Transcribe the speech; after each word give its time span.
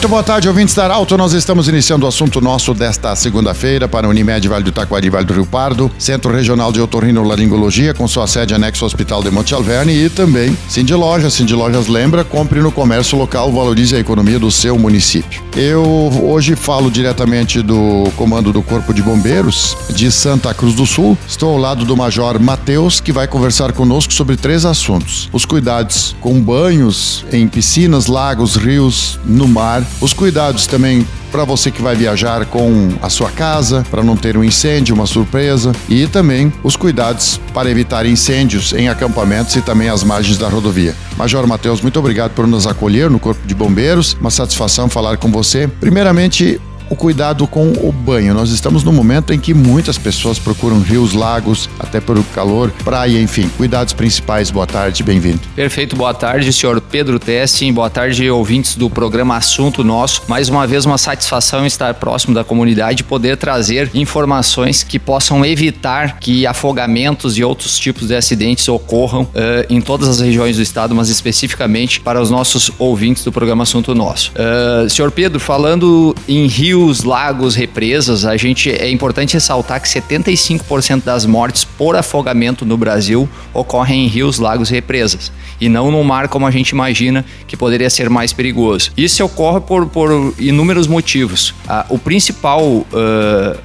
Muito 0.00 0.08
boa 0.08 0.22
tarde, 0.22 0.48
ouvintes 0.48 0.74
da 0.74 0.90
Alto. 0.90 1.14
Nós 1.14 1.34
estamos 1.34 1.68
iniciando 1.68 2.06
o 2.06 2.08
assunto 2.08 2.40
nosso 2.40 2.72
desta 2.72 3.14
segunda-feira 3.14 3.86
para 3.86 4.08
Unimed 4.08 4.48
Vale 4.48 4.64
do 4.64 4.72
Taquari, 4.72 5.10
Vale 5.10 5.26
do 5.26 5.34
Rio 5.34 5.44
Pardo, 5.44 5.90
Centro 5.98 6.32
Regional 6.32 6.72
de 6.72 6.80
Otorrinolaringologia, 6.80 7.92
com 7.92 8.08
sua 8.08 8.26
sede 8.26 8.54
anexo 8.54 8.82
ao 8.82 8.86
Hospital 8.86 9.22
de 9.22 9.30
Monte 9.30 9.52
Alverne 9.52 9.92
e 9.92 10.08
também 10.08 10.56
Cindy 10.70 10.94
Lojas. 10.94 11.34
Cindy 11.34 11.54
Lojas 11.54 11.86
lembra, 11.86 12.24
compre 12.24 12.60
no 12.60 12.72
comércio 12.72 13.18
local, 13.18 13.52
valorize 13.52 13.94
a 13.94 13.98
economia 13.98 14.38
do 14.38 14.50
seu 14.50 14.78
município. 14.78 15.42
Eu 15.54 15.84
hoje 16.22 16.56
falo 16.56 16.90
diretamente 16.90 17.60
do 17.60 18.10
comando 18.16 18.54
do 18.54 18.62
Corpo 18.62 18.94
de 18.94 19.02
Bombeiros 19.02 19.76
de 19.90 20.10
Santa 20.10 20.54
Cruz 20.54 20.74
do 20.74 20.86
Sul. 20.86 21.18
Estou 21.28 21.50
ao 21.50 21.58
lado 21.58 21.84
do 21.84 21.94
Major 21.94 22.40
Matheus, 22.40 23.00
que 23.00 23.12
vai 23.12 23.28
conversar 23.28 23.72
conosco 23.72 24.14
sobre 24.14 24.38
três 24.38 24.64
assuntos: 24.64 25.28
os 25.30 25.44
cuidados 25.44 26.16
com 26.22 26.40
banhos 26.40 27.22
em 27.30 27.46
piscinas, 27.46 28.06
lagos, 28.06 28.56
rios, 28.56 29.20
no 29.26 29.46
mar 29.46 29.84
os 30.00 30.12
cuidados 30.12 30.66
também 30.66 31.06
para 31.30 31.44
você 31.44 31.70
que 31.70 31.80
vai 31.80 31.94
viajar 31.94 32.44
com 32.46 32.88
a 33.00 33.08
sua 33.08 33.30
casa, 33.30 33.86
para 33.90 34.02
não 34.02 34.16
ter 34.16 34.36
um 34.36 34.42
incêndio, 34.42 34.94
uma 34.94 35.06
surpresa, 35.06 35.72
e 35.88 36.06
também 36.06 36.52
os 36.62 36.76
cuidados 36.76 37.40
para 37.54 37.70
evitar 37.70 38.04
incêndios 38.04 38.72
em 38.72 38.88
acampamentos 38.88 39.54
e 39.56 39.62
também 39.62 39.88
às 39.88 40.02
margens 40.02 40.38
da 40.38 40.48
rodovia. 40.48 40.94
Major 41.16 41.46
Matheus, 41.46 41.80
muito 41.80 41.98
obrigado 41.98 42.32
por 42.32 42.46
nos 42.46 42.66
acolher 42.66 43.08
no 43.10 43.18
Corpo 43.20 43.46
de 43.46 43.54
Bombeiros. 43.54 44.16
Uma 44.20 44.30
satisfação 44.30 44.88
falar 44.88 45.18
com 45.18 45.30
você. 45.30 45.68
Primeiramente, 45.68 46.60
o 46.90 46.96
cuidado 46.96 47.46
com 47.46 47.68
o 47.68 47.92
banho. 47.92 48.34
Nós 48.34 48.50
estamos 48.50 48.82
no 48.82 48.92
momento 48.92 49.32
em 49.32 49.38
que 49.38 49.54
muitas 49.54 49.96
pessoas 49.96 50.40
procuram 50.40 50.80
rios, 50.80 51.12
lagos, 51.12 51.70
até 51.78 52.00
pelo 52.00 52.24
calor, 52.24 52.72
praia, 52.84 53.22
enfim. 53.22 53.48
Cuidados 53.56 53.94
principais. 53.94 54.50
Boa 54.50 54.66
tarde, 54.66 55.04
bem-vindo. 55.04 55.40
Perfeito, 55.54 55.94
boa 55.94 56.12
tarde, 56.12 56.52
senhor 56.52 56.80
Pedro 56.80 57.20
Testing. 57.20 57.72
Boa 57.72 57.88
tarde, 57.88 58.28
ouvintes 58.28 58.74
do 58.74 58.90
programa 58.90 59.36
Assunto 59.36 59.84
Nosso. 59.84 60.22
Mais 60.26 60.48
uma 60.48 60.66
vez, 60.66 60.84
uma 60.84 60.98
satisfação 60.98 61.64
estar 61.64 61.94
próximo 61.94 62.34
da 62.34 62.42
comunidade 62.42 63.02
e 63.02 63.04
poder 63.04 63.36
trazer 63.36 63.88
informações 63.94 64.82
que 64.82 64.98
possam 64.98 65.44
evitar 65.44 66.18
que 66.18 66.44
afogamentos 66.44 67.38
e 67.38 67.44
outros 67.44 67.78
tipos 67.78 68.08
de 68.08 68.16
acidentes 68.16 68.68
ocorram 68.68 69.22
uh, 69.22 69.28
em 69.68 69.80
todas 69.80 70.08
as 70.08 70.20
regiões 70.20 70.56
do 70.56 70.62
estado, 70.62 70.92
mas 70.92 71.08
especificamente 71.08 72.00
para 72.00 72.20
os 72.20 72.30
nossos 72.30 72.72
ouvintes 72.80 73.22
do 73.22 73.30
programa 73.30 73.62
Assunto 73.62 73.94
Nosso. 73.94 74.32
Uh, 74.32 74.90
senhor 74.90 75.12
Pedro, 75.12 75.38
falando 75.38 76.16
em 76.26 76.48
rio 76.48 76.79
rios, 76.80 77.04
lagos, 77.04 77.54
represas, 77.54 78.24
a 78.24 78.36
gente 78.36 78.70
é 78.70 78.90
importante 78.90 79.34
ressaltar 79.34 79.80
que 79.82 79.88
75% 79.88 81.04
das 81.04 81.26
mortes 81.26 81.62
por 81.62 81.94
afogamento 81.94 82.64
no 82.64 82.76
Brasil 82.76 83.28
ocorrem 83.52 84.06
em 84.06 84.08
rios, 84.08 84.38
lagos 84.38 84.70
e 84.70 84.74
represas 84.74 85.30
e 85.60 85.68
não 85.68 85.90
no 85.90 86.02
mar 86.02 86.28
como 86.28 86.46
a 86.46 86.50
gente 86.50 86.70
imagina 86.70 87.24
que 87.46 87.56
poderia 87.56 87.90
ser 87.90 88.08
mais 88.08 88.32
perigoso. 88.32 88.90
Isso 88.96 89.22
ocorre 89.24 89.60
por, 89.60 89.86
por 89.86 90.34
inúmeros 90.38 90.86
motivos. 90.86 91.54
A, 91.68 91.84
o 91.88 91.98
principal, 91.98 92.62
uh, 92.64 92.86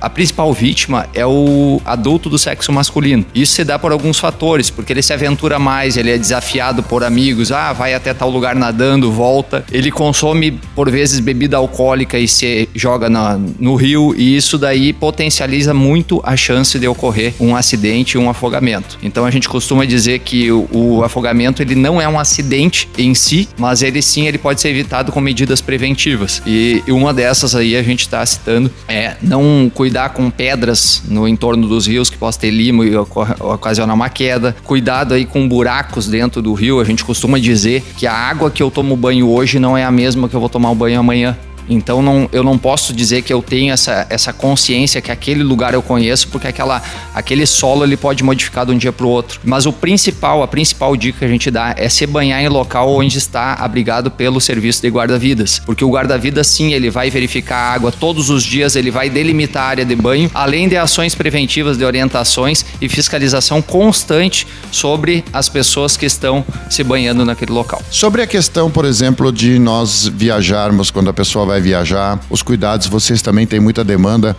a 0.01 0.09
principal 0.09 0.51
vítima 0.53 1.07
é 1.13 1.25
o 1.25 1.81
adulto 1.85 2.29
do 2.29 2.37
sexo 2.37 2.71
masculino. 2.71 3.25
Isso 3.33 3.53
se 3.53 3.63
dá 3.63 3.79
por 3.79 3.91
alguns 3.91 4.19
fatores, 4.19 4.69
porque 4.69 4.91
ele 4.91 5.01
se 5.01 5.13
aventura 5.13 5.57
mais, 5.57 5.95
ele 5.95 6.11
é 6.11 6.17
desafiado 6.17 6.83
por 6.83 7.03
amigos, 7.03 7.51
ah, 7.51 7.71
vai 7.71 7.93
até 7.93 8.13
tal 8.13 8.29
lugar 8.29 8.55
nadando, 8.55 9.11
volta. 9.11 9.63
Ele 9.71 9.89
consome 9.89 10.59
por 10.75 10.91
vezes 10.91 11.19
bebida 11.19 11.55
alcoólica 11.55 12.19
e 12.19 12.27
se 12.27 12.67
joga 12.75 13.04
na, 13.09 13.39
no 13.59 13.75
rio 13.75 14.13
e 14.17 14.35
isso 14.35 14.57
daí 14.57 14.93
potencializa 14.93 15.73
muito 15.73 16.21
a 16.23 16.35
chance 16.35 16.77
de 16.77 16.87
ocorrer 16.87 17.33
um 17.39 17.55
acidente, 17.55 18.17
um 18.17 18.29
afogamento. 18.29 18.97
Então 19.03 19.25
a 19.25 19.31
gente 19.31 19.47
costuma 19.47 19.85
dizer 19.85 20.19
que 20.19 20.51
o, 20.51 20.67
o 20.71 21.03
afogamento 21.03 21.61
ele 21.61 21.75
não 21.75 22.01
é 22.01 22.07
um 22.07 22.19
acidente 22.19 22.89
em 22.97 23.13
si, 23.13 23.47
mas 23.57 23.81
ele 23.81 24.01
sim 24.01 24.27
ele 24.27 24.37
pode 24.37 24.61
ser 24.61 24.69
evitado 24.69 25.11
com 25.11 25.19
medidas 25.19 25.61
preventivas. 25.61 26.41
E 26.45 26.83
uma 26.87 27.13
dessas 27.13 27.55
aí 27.55 27.75
a 27.75 27.83
gente 27.83 28.01
está 28.01 28.25
citando 28.25 28.71
é 28.87 29.15
não 29.21 29.71
cuidar 29.73 30.09
com 30.09 30.29
pedras 30.29 31.03
no 31.07 31.27
entorno 31.27 31.67
dos 31.67 31.87
rios 31.87 32.09
que 32.09 32.17
possa 32.17 32.39
ter 32.39 32.51
limo 32.51 32.83
e 32.83 32.95
ocasionar 32.95 33.95
uma 33.95 34.09
queda. 34.09 34.55
Cuidado 34.63 35.13
aí 35.13 35.25
com 35.25 35.47
buracos 35.47 36.07
dentro 36.07 36.41
do 36.41 36.53
rio. 36.53 36.79
A 36.79 36.83
gente 36.83 37.03
costuma 37.03 37.39
dizer 37.39 37.83
que 37.97 38.07
a 38.07 38.13
água 38.13 38.51
que 38.51 38.61
eu 38.61 38.71
tomo 38.71 38.95
banho 38.95 39.29
hoje 39.29 39.59
não 39.59 39.77
é 39.77 39.83
a 39.83 39.91
mesma 39.91 40.29
que 40.29 40.35
eu 40.35 40.39
vou 40.39 40.49
tomar 40.49 40.71
o 40.71 40.75
banho 40.75 40.99
amanhã. 40.99 41.37
Então 41.69 42.01
não, 42.01 42.29
eu 42.31 42.43
não 42.43 42.57
posso 42.57 42.93
dizer 42.93 43.21
que 43.21 43.33
eu 43.33 43.41
tenho 43.41 43.73
essa, 43.73 44.05
essa 44.09 44.31
consciência 44.31 45.01
que 45.01 45.11
aquele 45.11 45.43
lugar 45.43 45.73
eu 45.73 45.81
conheço, 45.81 46.27
porque 46.27 46.47
aquela, 46.47 46.81
aquele 47.13 47.45
solo 47.45 47.83
ele 47.83 47.97
pode 47.97 48.23
modificar 48.23 48.65
de 48.65 48.71
um 48.71 48.77
dia 48.77 48.91
para 48.91 49.05
o 49.05 49.09
outro. 49.09 49.39
Mas 49.43 49.65
o 49.65 49.73
principal, 49.73 50.43
a 50.43 50.47
principal 50.47 50.95
dica 50.95 51.19
que 51.19 51.25
a 51.25 51.27
gente 51.27 51.49
dá 51.49 51.73
é 51.77 51.89
se 51.89 52.05
banhar 52.05 52.41
em 52.41 52.47
local 52.47 52.93
onde 52.93 53.17
está 53.17 53.53
abrigado 53.53 54.11
pelo 54.11 54.39
serviço 54.39 54.81
de 54.81 54.89
guarda-vidas. 54.89 55.61
Porque 55.65 55.83
o 55.83 55.89
guarda-vidas, 55.89 56.47
sim, 56.47 56.73
ele 56.73 56.89
vai 56.89 57.09
verificar 57.09 57.57
a 57.57 57.73
água 57.73 57.91
todos 57.91 58.29
os 58.29 58.43
dias, 58.43 58.75
ele 58.75 58.91
vai 58.91 59.09
delimitar 59.09 59.63
a 59.63 59.67
área 59.67 59.85
de 59.85 59.95
banho, 59.95 60.29
além 60.33 60.67
de 60.67 60.77
ações 60.77 61.15
preventivas 61.15 61.77
de 61.77 61.85
orientações 61.85 62.65
e 62.81 62.89
fiscalização 62.89 63.61
constante 63.61 64.47
sobre 64.71 65.23
as 65.31 65.49
pessoas 65.49 65.97
que 65.97 66.05
estão 66.05 66.45
se 66.69 66.83
banhando 66.83 67.25
naquele 67.25 67.51
local. 67.51 67.81
Sobre 67.89 68.21
a 68.21 68.27
questão, 68.27 68.69
por 68.69 68.85
exemplo, 68.85 69.31
de 69.31 69.57
nós 69.59 70.07
viajarmos 70.07 70.91
quando 70.91 71.09
a 71.09 71.13
pessoa 71.13 71.45
vai 71.45 71.54
vai 71.55 71.61
viajar, 71.61 72.19
os 72.29 72.41
cuidados, 72.41 72.87
vocês 72.87 73.21
também 73.21 73.47
têm 73.47 73.61
muita 73.61 73.81
demanda 73.81 74.35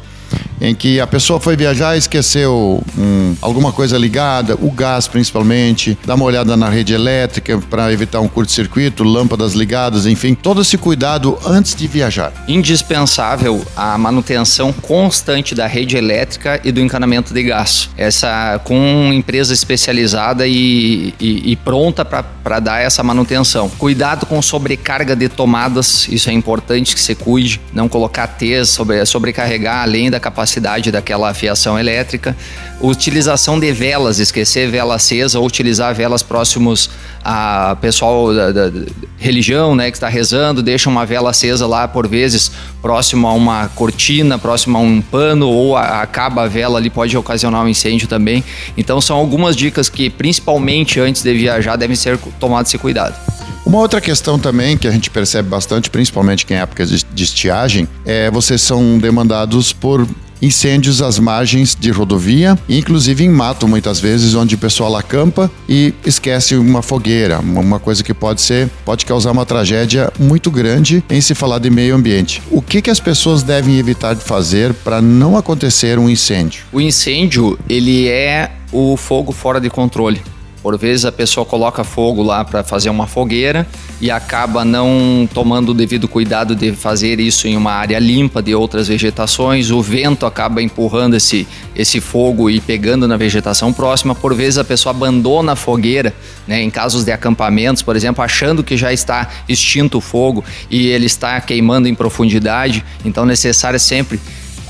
em 0.61 0.75
que 0.75 1.01
a 1.01 1.07
pessoa 1.07 1.41
foi 1.41 1.57
viajar 1.57 1.95
e 1.95 1.99
esqueceu 1.99 2.83
hum, 2.97 3.35
alguma 3.41 3.73
coisa 3.73 3.99
ligada, 3.99 4.55
o 4.55 4.71
gás 4.71 5.07
principalmente, 5.07 5.99
dá 6.05 6.15
uma 6.15 6.25
olhada 6.25 6.57
na 6.57 6.69
rede 6.69 6.95
elétrica 6.95 7.59
para 7.71 7.93
evitar 7.93 8.21
um 8.21 8.29
curto-circuito, 8.29 9.05
lâmpadas 9.05 9.53
ligadas, 9.53 10.07
enfim, 10.07 10.35
todo 10.35 10.63
esse 10.63 10.79
cuidado 10.79 11.39
antes 11.47 11.75
de 11.75 11.87
viajar. 11.87 12.33
Indispensável 12.49 13.65
a 13.77 13.97
manutenção 13.99 14.73
constante 14.73 15.55
da 15.55 15.67
rede 15.67 15.97
elétrica 15.97 16.61
e 16.65 16.73
do 16.73 16.81
encanamento 16.81 17.35
de 17.35 17.43
gás. 17.43 17.91
Essa 17.97 18.61
com 18.65 19.11
empresa 19.13 19.53
especializada 19.53 20.47
e, 20.47 21.15
e, 21.21 21.53
e 21.53 21.57
pronta 21.57 22.05
para 22.05 22.61
dar 22.61 22.81
essa 22.81 23.03
manutenção. 23.03 23.69
Cuidado 23.69 24.27
com 24.27 24.41
sobrecarga 24.41 25.15
de 25.15 25.29
tomadas, 25.29 26.09
isso 26.09 26.31
é 26.31 26.33
importante 26.33 26.95
que 26.95 27.01
você 27.01 27.15
cuide, 27.15 27.61
não 27.73 27.89
colocar 27.89 28.27
T's, 28.27 28.71
sobre, 28.71 29.05
sobrecarregar 29.05 29.83
além 29.83 30.11
da 30.11 30.19
capacidade 30.21 30.46
capacidade 30.47 30.93
daquela 30.93 31.35
fiação 31.35 31.79
elétrica, 31.79 32.37
utilização 32.81 33.59
de 33.59 33.73
velas, 33.73 34.19
esquecer 34.19 34.71
vela 34.71 34.95
acesa 34.95 35.41
ou 35.41 35.47
utilizar 35.47 35.95
velas 35.95 36.23
próximos 36.23 36.89
a 37.25 37.77
pessoal 37.81 38.33
da, 38.33 38.53
da, 38.53 38.71
religião, 39.19 39.75
né, 39.75 39.91
que 39.91 39.97
está 39.97 40.09
rezando, 40.09 40.63
deixa 40.63 40.89
uma 40.89 41.05
vela 41.05 41.31
acesa 41.31 41.67
lá 41.67 41.89
por 41.89 42.07
vezes 42.07 42.53
próximo 42.81 43.27
a 43.27 43.33
uma 43.33 43.69
cortina, 43.75 44.39
próximo 44.39 44.79
a 44.79 44.81
um 44.81 45.01
pano 45.01 45.49
ou 45.49 45.77
a, 45.77 46.03
acaba 46.03 46.45
a 46.45 46.47
vela 46.47 46.79
ali 46.79 46.89
pode 46.89 47.17
ocasionar 47.17 47.65
um 47.65 47.69
incêndio 47.69 48.07
também. 48.07 48.45
Então 48.77 49.01
são 49.01 49.17
algumas 49.17 49.57
dicas 49.57 49.89
que 49.89 50.09
principalmente 50.09 51.01
antes 51.01 51.23
de 51.23 51.35
viajar 51.35 51.77
devem 51.77 51.97
ser 51.97 52.17
tomadas 52.39 52.69
esse 52.69 52.79
cuidado. 52.79 53.36
Uma 53.67 53.79
outra 53.79 54.01
questão 54.01 54.39
também 54.39 54.79
que 54.79 54.87
a 54.87 54.93
gente 54.93 55.11
percebe 55.11 55.49
bastante, 55.49 55.91
principalmente 55.91 56.47
em 56.49 56.55
épocas 56.55 56.89
de, 56.89 57.25
estiagem, 57.25 57.89
é 58.05 58.31
vocês 58.31 58.63
são 58.63 58.97
demandados 58.97 59.73
por 59.73 60.07
incêndios 60.41 61.03
às 61.03 61.19
margens 61.19 61.75
de 61.75 61.91
rodovia, 61.91 62.57
inclusive 62.69 63.25
em 63.25 63.29
mato 63.29 63.67
muitas 63.67 63.99
vezes, 63.99 64.37
onde 64.37 64.55
o 64.55 64.59
pessoal 64.59 64.95
acampa 64.95 65.51
e 65.69 65.93
esquece 66.05 66.55
uma 66.55 66.81
fogueira, 66.81 67.41
uma 67.41 67.81
coisa 67.81 68.05
que 68.05 68.15
pode 68.15 68.41
ser, 68.41 68.71
pode 68.85 69.05
causar 69.05 69.33
uma 69.33 69.45
tragédia 69.45 70.13
muito 70.17 70.49
grande 70.49 71.03
em 71.11 71.21
se 71.21 71.35
falar 71.35 71.59
de 71.59 71.69
meio 71.69 71.97
ambiente. 71.97 72.41
O 72.53 72.63
que, 72.63 72.81
que 72.81 72.91
as 72.91 73.01
pessoas 73.01 73.43
devem 73.43 73.79
evitar 73.79 74.15
de 74.15 74.23
fazer 74.23 74.73
para 74.75 75.03
não 75.03 75.37
acontecer 75.37 75.99
um 75.99 76.09
incêndio? 76.09 76.63
O 76.73 76.81
incêndio, 76.81 77.59
ele 77.69 78.07
é 78.07 78.53
o 78.71 78.97
fogo 78.97 79.33
fora 79.33 79.61
de 79.61 79.69
controle. 79.69 80.23
Por 80.67 80.77
vezes 80.77 81.05
a 81.05 81.13
pessoa 81.13 81.47
coloca 81.47 81.85
fogo 81.85 82.25
lá 82.25 82.45
para 82.45 82.65
fazer 82.65 82.91
uma 82.91 83.07
fogueira 83.07 83.65
e 84.01 84.11
acaba 84.11 84.65
não 84.65 85.29
tomando 85.33 85.69
o 85.69 85.75
devido 85.75 86.09
cuidado 86.09 86.57
de 86.57 86.73
fazer 86.73 87.21
isso 87.21 87.47
em 87.47 87.57
uma 87.57 87.71
área 87.71 88.01
limpa 88.01 88.43
de 88.43 88.53
outras 88.53 88.89
vegetações. 88.89 89.71
O 89.71 89.81
vento 89.81 90.27
acaba 90.27 90.61
empurrando 90.61 91.15
esse, 91.15 91.47
esse 91.73 92.01
fogo 92.01 92.51
e 92.51 92.61
pegando 92.61 93.07
na 93.07 93.17
vegetação 93.17 93.73
próxima. 93.73 94.13
Por 94.13 94.35
vezes 94.35 94.59
a 94.59 94.65
pessoa 94.65 94.91
abandona 94.91 95.53
a 95.53 95.57
fogueira, 95.57 96.13
né, 96.49 96.61
em 96.61 96.69
casos 96.69 97.05
de 97.05 97.13
acampamentos, 97.13 97.81
por 97.81 97.95
exemplo, 97.95 98.25
achando 98.25 98.65
que 98.65 98.77
já 98.77 98.93
está 98.93 99.29
extinto 99.49 99.99
o 99.99 100.01
fogo 100.01 100.45
e 100.69 100.89
ele 100.89 101.07
está 101.07 101.41
queimando 101.41 101.87
em 101.87 101.95
profundidade. 101.95 102.85
Então 103.05 103.23
é 103.23 103.29
necessário 103.29 103.79
sempre 103.79 104.19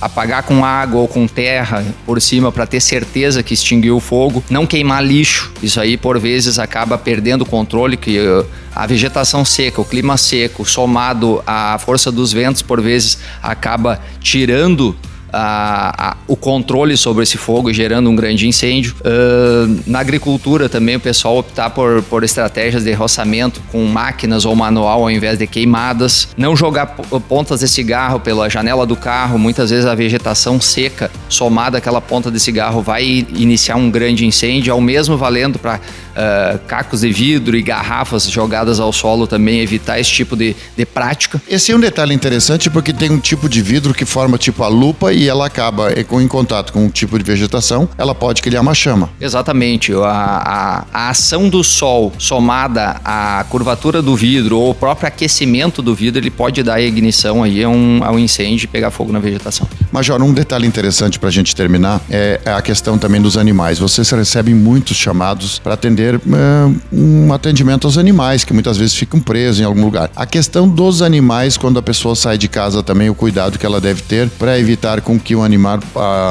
apagar 0.00 0.42
com 0.42 0.64
água 0.64 1.00
ou 1.00 1.08
com 1.08 1.26
terra 1.26 1.84
por 2.04 2.20
cima 2.20 2.52
para 2.52 2.66
ter 2.66 2.80
certeza 2.80 3.42
que 3.42 3.54
extinguiu 3.54 3.96
o 3.96 4.00
fogo, 4.00 4.42
não 4.50 4.66
queimar 4.66 5.04
lixo. 5.04 5.52
Isso 5.62 5.80
aí 5.80 5.96
por 5.96 6.18
vezes 6.18 6.58
acaba 6.58 6.98
perdendo 6.98 7.42
o 7.42 7.46
controle 7.46 7.96
que 7.96 8.18
uh, 8.18 8.46
a 8.74 8.86
vegetação 8.86 9.44
seca, 9.44 9.80
o 9.80 9.84
clima 9.84 10.16
seco, 10.16 10.64
somado 10.64 11.42
à 11.46 11.78
força 11.78 12.12
dos 12.12 12.32
ventos 12.32 12.62
por 12.62 12.80
vezes 12.80 13.18
acaba 13.42 14.00
tirando 14.20 14.96
a, 15.36 16.10
a, 16.10 16.16
o 16.26 16.34
controle 16.34 16.96
sobre 16.96 17.22
esse 17.22 17.36
fogo, 17.36 17.72
gerando 17.72 18.08
um 18.08 18.16
grande 18.16 18.48
incêndio. 18.48 18.94
Uh, 19.00 19.80
na 19.86 20.00
agricultura 20.00 20.68
também 20.68 20.96
o 20.96 21.00
pessoal 21.00 21.36
optar 21.36 21.70
por, 21.70 22.02
por 22.04 22.24
estratégias 22.24 22.84
de 22.84 22.92
roçamento 22.92 23.60
com 23.70 23.84
máquinas 23.84 24.44
ou 24.44 24.56
manual 24.56 25.02
ao 25.02 25.10
invés 25.10 25.38
de 25.38 25.46
queimadas. 25.46 26.28
Não 26.36 26.56
jogar 26.56 26.86
pontas 27.28 27.60
de 27.60 27.68
cigarro 27.68 28.18
pela 28.18 28.48
janela 28.48 28.86
do 28.86 28.96
carro. 28.96 29.38
Muitas 29.38 29.70
vezes 29.70 29.84
a 29.84 29.94
vegetação 29.94 30.60
seca, 30.60 31.10
somada 31.28 31.78
àquela 31.78 32.00
ponta 32.00 32.30
de 32.30 32.40
cigarro, 32.40 32.80
vai 32.80 33.26
iniciar 33.34 33.76
um 33.76 33.90
grande 33.90 34.24
incêndio, 34.24 34.72
ao 34.72 34.80
mesmo 34.80 35.16
valendo 35.16 35.58
para 35.58 35.80
uh, 36.16 36.58
cacos 36.66 37.00
de 37.00 37.12
vidro 37.12 37.56
e 37.56 37.62
garrafas 37.62 38.28
jogadas 38.30 38.80
ao 38.80 38.92
solo 38.92 39.26
também, 39.26 39.60
evitar 39.60 40.00
esse 40.00 40.10
tipo 40.10 40.36
de, 40.36 40.56
de 40.76 40.86
prática. 40.86 41.40
Esse 41.48 41.72
é 41.72 41.76
um 41.76 41.80
detalhe 41.80 42.14
interessante 42.14 42.70
porque 42.70 42.92
tem 42.92 43.10
um 43.10 43.18
tipo 43.18 43.48
de 43.48 43.60
vidro 43.62 43.94
que 43.94 44.04
forma 44.04 44.38
tipo 44.38 44.62
a 44.62 44.68
lupa 44.68 45.12
e 45.12 45.28
ela 45.28 45.46
acaba 45.46 45.92
em 45.92 46.28
contato 46.28 46.72
com 46.72 46.84
um 46.84 46.88
tipo 46.88 47.18
de 47.18 47.24
vegetação, 47.24 47.88
ela 47.98 48.14
pode 48.14 48.42
criar 48.42 48.60
uma 48.60 48.74
chama. 48.74 49.10
Exatamente. 49.20 49.92
A, 49.92 49.98
a, 50.06 50.84
a 50.92 51.10
ação 51.10 51.48
do 51.48 51.62
sol 51.62 52.12
somada 52.18 53.00
à 53.04 53.44
curvatura 53.48 54.00
do 54.00 54.16
vidro 54.16 54.58
ou 54.58 54.70
o 54.70 54.74
próprio 54.74 55.08
aquecimento 55.08 55.82
do 55.82 55.94
vidro, 55.94 56.20
ele 56.20 56.30
pode 56.30 56.62
dar 56.62 56.80
ignição 56.80 57.42
aí 57.42 57.62
a 57.62 57.68
um, 57.68 58.00
a 58.02 58.10
um 58.10 58.18
incêndio 58.18 58.64
e 58.64 58.68
pegar 58.68 58.90
fogo 58.90 59.12
na 59.12 59.18
vegetação. 59.18 59.68
Major, 59.92 60.22
um 60.22 60.32
detalhe 60.32 60.66
interessante 60.66 61.18
para 61.18 61.28
a 61.28 61.32
gente 61.32 61.54
terminar 61.54 62.00
é, 62.10 62.40
é 62.44 62.52
a 62.52 62.62
questão 62.62 62.98
também 62.98 63.20
dos 63.20 63.36
animais. 63.36 63.78
Vocês 63.78 64.08
recebem 64.10 64.54
muitos 64.54 64.96
chamados 64.96 65.58
para 65.58 65.74
atender 65.74 66.05
é, 66.14 66.72
um 66.92 67.32
atendimento 67.32 67.86
aos 67.86 67.98
animais, 67.98 68.44
que 68.44 68.52
muitas 68.52 68.76
vezes 68.76 68.94
ficam 68.94 69.20
presos 69.20 69.60
em 69.60 69.64
algum 69.64 69.84
lugar. 69.84 70.10
A 70.14 70.26
questão 70.26 70.68
dos 70.68 71.02
animais, 71.02 71.56
quando 71.56 71.78
a 71.78 71.82
pessoa 71.82 72.14
sai 72.14 72.38
de 72.38 72.48
casa 72.48 72.82
também, 72.82 73.10
o 73.10 73.14
cuidado 73.14 73.58
que 73.58 73.66
ela 73.66 73.80
deve 73.80 74.02
ter 74.02 74.28
para 74.30 74.58
evitar 74.58 75.00
com 75.00 75.18
que 75.18 75.34
o 75.34 75.42
animal, 75.42 75.80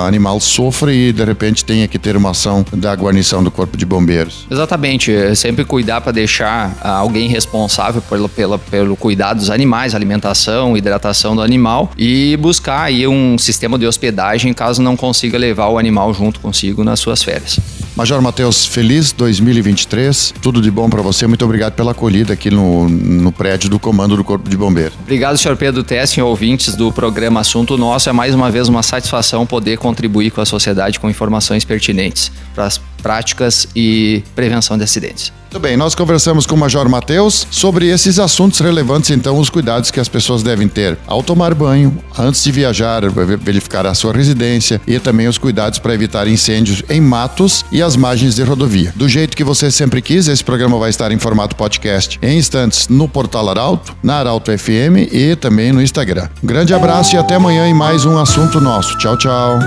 animal 0.07 0.39
sofra 0.39 0.94
e 0.94 1.12
de 1.12 1.24
repente 1.24 1.63
tenha 1.66 1.88
que 1.88 2.00
ter 2.00 2.16
uma 2.16 2.31
ação 2.31 2.66
da 2.74 2.94
guarnição 2.94 3.44
do 3.44 3.51
Corpo 3.51 3.77
de 3.77 3.86
Bombeiros. 3.86 4.45
Exatamente, 4.50 5.12
é 5.12 5.36
sempre 5.36 5.66
cuidar 5.66 6.01
para 6.01 6.12
deixar 6.12 6.75
ah, 6.81 6.92
alguém 6.98 7.27
responsável 7.27 8.01
pelo, 8.01 8.30
pelo, 8.30 8.60
pelo 8.60 8.95
cuidado 8.95 9.38
dos 9.38 9.50
animais, 9.50 9.95
alimentação, 9.95 10.77
hidratação 10.77 11.36
do 11.36 11.42
animal 11.42 11.92
e 11.98 12.38
buscar 12.38 12.83
aí 12.83 13.07
um 13.07 13.38
sistema 13.38 13.77
de 13.77 13.86
hospedagem 13.86 14.54
caso 14.54 14.81
não 14.81 14.95
consiga 14.95 15.38
levar 15.38 15.68
o 15.68 15.77
animal 15.77 16.13
junto 16.13 16.39
consigo 16.39 16.83
nas 16.83 17.00
suas 17.00 17.24
férias. 17.24 17.60
Major 17.95 18.21
Matheus, 18.21 18.65
feliz 18.65 19.13
2023. 19.13 20.33
Tudo 20.42 20.62
de 20.62 20.69
bom 20.69 20.89
para 20.89 21.01
você. 21.01 21.25
Muito 21.27 21.45
obrigado 21.45 21.74
pela 21.74 21.92
acolhida 21.92 22.33
aqui 22.33 22.51
no, 22.51 22.89
no 22.89 23.31
prédio 23.31 23.69
do 23.69 23.80
Comando 23.80 24.18
do 24.18 24.24
Corpo 24.24 24.50
de 24.50 24.57
Bombeiros. 24.57 24.97
Obrigado, 25.01 25.38
senhor 25.38 25.56
Pedro 25.56 25.81
Tessin, 25.81 26.19
ouvintes 26.19 26.75
do 26.75 26.92
programa 26.92 27.39
Assunto 27.39 27.77
Nosso. 27.77 28.09
É 28.09 28.12
mais 28.12 28.36
uma 28.36 28.51
vez 28.51 28.68
uma 28.68 28.83
satisfação 28.83 29.45
poder 29.45 29.77
contribuir 29.77 30.31
com 30.31 30.42
a 30.42 30.45
sociedade 30.45 31.00
com 31.00 31.09
informações 31.09 31.63
pertinentes 31.63 32.33
para 32.53 32.65
as 32.65 32.81
práticas 33.06 33.68
e 33.75 34.24
prevenção 34.34 34.80
de 34.80 34.84
acidentes. 34.84 35.31
Muito 35.44 35.62
bem, 35.62 35.78
nós 35.78 35.94
conversamos 35.94 36.48
com 36.48 36.56
o 36.56 36.57
Major 36.57 36.90
Matheus 36.90 37.46
sobre 37.52 37.88
esses 37.88 38.18
assuntos 38.18 38.60
relevantes, 38.60 39.12
então, 39.12 39.38
os 39.38 39.48
cuidados 39.48 39.92
que 39.92 40.00
as 40.00 40.10
pessoas 40.10 40.42
devem 40.42 40.68
ter 40.68 40.98
ao 41.06 41.22
tomar 41.22 41.54
banho, 41.54 41.96
antes 42.18 42.44
de 42.44 42.52
viajar, 42.52 43.04
verificar 43.40 43.86
a 43.86 43.94
sua 43.94 44.12
residência 44.12 44.81
e 44.88 45.00
também 45.00 45.28
os 45.28 45.38
cuidados 45.38 45.78
para 45.78 45.94
evitar 45.94 46.28
incêndios 46.28 46.81
em 46.90 47.00
matos 47.00 47.63
e 47.72 47.80
as 47.81 47.96
margens 47.96 48.36
de 48.36 48.42
rodovia. 48.42 48.92
Do 48.96 49.08
jeito 49.08 49.38
que 49.38 49.44
você 49.44 49.69
sempre 49.69 50.01
quis, 50.01 50.28
esse 50.28 50.44
programa 50.44 50.80
vai 50.80 50.90
estar 50.90 51.12
em 51.12 51.19
formato 51.19 51.56
podcast 51.56 52.19
em 52.24 52.40
instantes 52.40 52.88
no 52.88 53.08
portal 53.08 53.48
Arauto, 53.48 53.96
na 54.01 54.16
Arauto 54.16 54.51
FM 54.51 55.13
e 55.13 55.36
também 55.36 55.72
no 55.72 55.81
Instagram. 55.81 56.28
Um 56.44 56.48
grande 56.48 56.74
abraço 56.74 57.16
e 57.16 57.19
até 57.19 57.36
amanhã 57.36 57.68
em 57.68 57.74
mais 57.74 58.04
um 58.04 58.18
assunto 58.18 58.60
nosso. 58.60 58.98
Tchau, 58.98 59.16
tchau. 59.18 59.60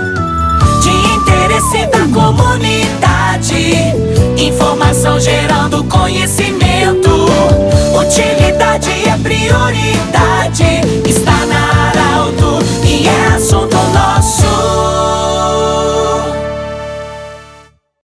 Interesse 1.59 1.87
da 1.89 2.07
comunidade, 2.15 3.75
informação 4.37 5.19
gerando 5.19 5.83
conhecimento. 5.85 7.11
Utilidade 7.99 8.89
é 9.09 9.19
prioridade. 9.21 9.98